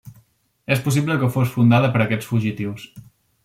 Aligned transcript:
És 0.75 0.81
possible 0.85 1.17
que 1.25 1.29
fos 1.37 1.53
fundada 1.57 1.93
per 1.97 2.03
aquests 2.07 2.33
fugitius. 2.33 2.91